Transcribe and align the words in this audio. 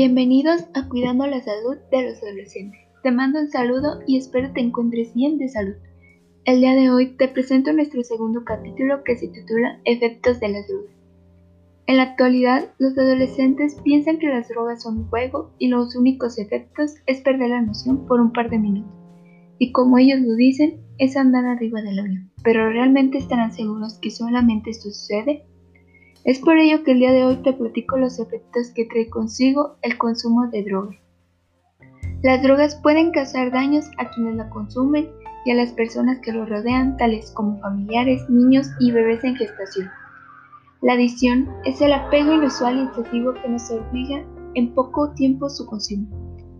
Bienvenidos 0.00 0.64
a 0.74 0.88
Cuidando 0.88 1.26
la 1.26 1.42
Salud 1.42 1.76
de 1.90 2.08
los 2.08 2.22
Adolescentes. 2.22 2.78
Te 3.02 3.10
mando 3.10 3.40
un 3.40 3.50
saludo 3.50 3.98
y 4.06 4.16
espero 4.16 4.52
te 4.52 4.60
encuentres 4.60 5.12
bien 5.12 5.38
de 5.38 5.48
salud. 5.48 5.74
El 6.44 6.60
día 6.60 6.76
de 6.76 6.88
hoy 6.88 7.16
te 7.16 7.26
presento 7.26 7.72
nuestro 7.72 8.04
segundo 8.04 8.44
capítulo 8.44 9.02
que 9.02 9.16
se 9.16 9.26
titula 9.26 9.80
Efectos 9.84 10.38
de 10.38 10.50
las 10.50 10.68
drogas. 10.68 10.94
En 11.88 11.96
la 11.96 12.04
actualidad, 12.04 12.70
los 12.78 12.96
adolescentes 12.96 13.74
piensan 13.82 14.20
que 14.20 14.28
las 14.28 14.48
drogas 14.48 14.84
son 14.84 14.98
un 14.98 15.08
juego 15.08 15.50
y 15.58 15.66
los 15.66 15.96
únicos 15.96 16.38
efectos 16.38 16.94
es 17.06 17.20
perder 17.22 17.50
la 17.50 17.62
noción 17.62 18.06
por 18.06 18.20
un 18.20 18.32
par 18.32 18.50
de 18.50 18.60
minutos. 18.60 18.94
Y 19.58 19.72
como 19.72 19.98
ellos 19.98 20.20
lo 20.20 20.36
dicen, 20.36 20.80
es 20.98 21.16
andar 21.16 21.44
arriba 21.44 21.82
del 21.82 21.98
avión. 21.98 22.30
Pero 22.44 22.70
¿realmente 22.70 23.18
estarán 23.18 23.50
seguros 23.50 23.98
que 24.00 24.12
solamente 24.12 24.74
sucede? 24.74 25.42
Es 26.24 26.40
por 26.40 26.58
ello 26.58 26.82
que 26.84 26.92
el 26.92 26.98
día 26.98 27.12
de 27.12 27.24
hoy 27.24 27.36
te 27.36 27.52
platico 27.52 27.96
los 27.96 28.18
efectos 28.18 28.70
que 28.74 28.84
trae 28.84 29.08
consigo 29.08 29.76
el 29.82 29.96
consumo 29.96 30.48
de 30.48 30.64
drogas. 30.64 30.96
Las 32.22 32.42
drogas 32.42 32.74
pueden 32.82 33.12
causar 33.12 33.52
daños 33.52 33.86
a 33.96 34.10
quienes 34.10 34.34
la 34.34 34.50
consumen 34.50 35.08
y 35.44 35.52
a 35.52 35.54
las 35.54 35.72
personas 35.72 36.18
que 36.18 36.32
lo 36.32 36.44
rodean, 36.44 36.96
tales 36.96 37.30
como 37.30 37.60
familiares, 37.60 38.28
niños 38.28 38.68
y 38.80 38.90
bebés 38.90 39.22
en 39.22 39.36
gestación. 39.36 39.88
La 40.82 40.94
adicción 40.94 41.48
es 41.64 41.80
el 41.80 41.92
apego 41.92 42.32
inusual 42.32 42.78
y 42.78 42.82
excesivo 42.82 43.34
que 43.34 43.48
nos 43.48 43.70
obliga 43.70 44.24
en 44.54 44.74
poco 44.74 45.12
tiempo 45.14 45.48
su 45.48 45.66
consumo. 45.66 46.08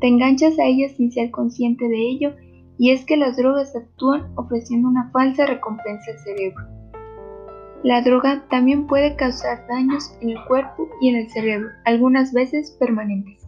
Te 0.00 0.08
enganchas 0.08 0.58
a 0.58 0.64
ellas 0.64 0.92
sin 0.96 1.10
ser 1.10 1.30
consciente 1.30 1.88
de 1.88 1.98
ello 1.98 2.34
y 2.78 2.90
es 2.90 3.06
que 3.06 3.16
las 3.16 3.38
drogas 3.38 3.74
actúan 3.74 4.30
ofreciendo 4.36 4.88
una 4.88 5.10
falsa 5.10 5.46
recompensa 5.46 6.10
al 6.12 6.18
cerebro. 6.18 6.75
La 7.86 8.02
droga 8.02 8.44
también 8.50 8.88
puede 8.88 9.14
causar 9.14 9.64
daños 9.68 10.18
en 10.20 10.30
el 10.30 10.44
cuerpo 10.46 10.88
y 11.00 11.08
en 11.08 11.18
el 11.18 11.30
cerebro, 11.30 11.68
algunas 11.84 12.32
veces 12.32 12.76
permanentes. 12.80 13.46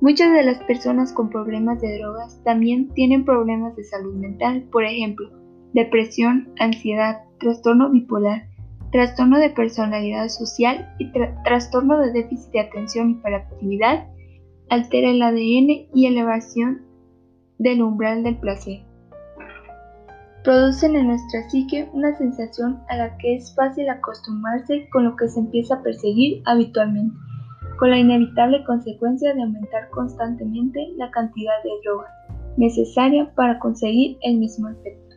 Muchas 0.00 0.32
de 0.32 0.44
las 0.44 0.60
personas 0.60 1.12
con 1.12 1.28
problemas 1.28 1.78
de 1.82 1.98
drogas 1.98 2.42
también 2.42 2.88
tienen 2.94 3.26
problemas 3.26 3.76
de 3.76 3.84
salud 3.84 4.14
mental, 4.14 4.66
por 4.72 4.86
ejemplo, 4.86 5.28
depresión, 5.74 6.54
ansiedad, 6.58 7.24
trastorno 7.38 7.90
bipolar, 7.90 8.48
trastorno 8.92 9.38
de 9.38 9.50
personalidad 9.50 10.28
social 10.28 10.94
y 10.98 11.12
trastorno 11.44 11.98
de 12.00 12.12
déficit 12.12 12.52
de 12.52 12.60
atención 12.60 13.10
y 13.10 13.12
hiperactividad, 13.12 14.08
altera 14.70 15.10
el 15.10 15.20
ADN 15.20 15.90
y 15.94 16.06
elevación 16.06 16.86
del 17.58 17.82
umbral 17.82 18.22
del 18.22 18.38
placer 18.38 18.89
producen 20.44 20.96
en 20.96 21.08
nuestra 21.08 21.48
psique 21.48 21.88
una 21.92 22.16
sensación 22.16 22.80
a 22.88 22.96
la 22.96 23.16
que 23.18 23.36
es 23.36 23.54
fácil 23.54 23.88
acostumbrarse 23.88 24.88
con 24.90 25.04
lo 25.04 25.16
que 25.16 25.28
se 25.28 25.40
empieza 25.40 25.74
a 25.74 25.82
perseguir 25.82 26.42
habitualmente, 26.46 27.14
con 27.78 27.90
la 27.90 27.98
inevitable 27.98 28.64
consecuencia 28.64 29.34
de 29.34 29.42
aumentar 29.42 29.90
constantemente 29.90 30.92
la 30.96 31.10
cantidad 31.10 31.62
de 31.62 31.70
droga 31.84 32.08
necesaria 32.56 33.32
para 33.34 33.58
conseguir 33.58 34.18
el 34.22 34.38
mismo 34.38 34.68
efecto. 34.68 35.16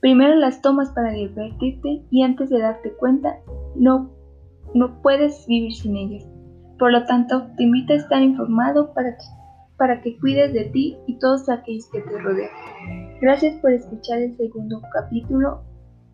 Primero 0.00 0.36
las 0.36 0.62
tomas 0.62 0.90
para 0.90 1.12
divertirte 1.12 2.02
y 2.10 2.22
antes 2.22 2.50
de 2.50 2.60
darte 2.60 2.92
cuenta 2.92 3.36
no, 3.74 4.10
no 4.74 5.02
puedes 5.02 5.46
vivir 5.46 5.72
sin 5.74 5.96
ellas. 5.96 6.26
Por 6.78 6.92
lo 6.92 7.04
tanto, 7.06 7.48
te 7.56 7.64
invito 7.64 7.92
a 7.92 7.96
estar 7.96 8.22
informado 8.22 8.94
para 8.94 9.16
que, 9.16 9.24
para 9.78 10.02
que 10.02 10.18
cuides 10.18 10.52
de 10.52 10.64
ti 10.64 10.98
y 11.06 11.18
todos 11.18 11.48
aquellos 11.48 11.88
que 11.90 12.00
te 12.00 12.18
rodean. 12.18 12.50
Gracias 13.20 13.56
por 13.60 13.72
escuchar 13.72 14.18
el 14.18 14.36
segundo 14.36 14.82
capítulo 14.92 15.62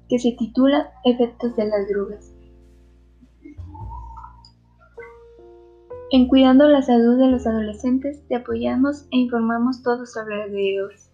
que 0.09 0.19
se 0.19 0.33
titula 0.33 0.93
Efectos 1.05 1.57
de 1.57 1.67
las 1.67 1.89
drogas. 1.89 2.31
En 6.11 6.29
Cuidando 6.29 6.69
la 6.69 6.83
Salud 6.83 7.19
de 7.19 7.27
los 7.27 7.47
Adolescentes 7.47 8.23
te 8.29 8.37
apoyamos 8.37 9.09
e 9.11 9.17
informamos 9.17 9.83
todo 9.83 10.07
sobre 10.07 10.49
drogas. 10.49 11.11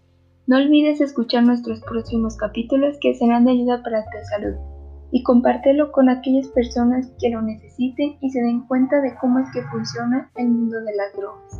No 0.46 0.56
olvides 0.56 1.00
escuchar 1.00 1.44
nuestros 1.44 1.80
próximos 1.82 2.36
capítulos 2.36 2.98
que 3.00 3.14
serán 3.14 3.44
de 3.44 3.52
ayuda 3.52 3.82
para 3.82 4.04
tu 4.04 4.18
salud 4.28 4.56
y 5.12 5.22
compártelo 5.22 5.92
con 5.92 6.08
aquellas 6.08 6.48
personas 6.48 7.12
que 7.20 7.30
lo 7.30 7.42
necesiten 7.42 8.16
y 8.20 8.30
se 8.30 8.40
den 8.40 8.66
cuenta 8.66 9.00
de 9.00 9.14
cómo 9.20 9.38
es 9.38 9.50
que 9.52 9.62
funciona 9.62 10.30
el 10.36 10.48
mundo 10.48 10.80
de 10.80 10.94
las 10.94 11.16
drogas. 11.16 11.59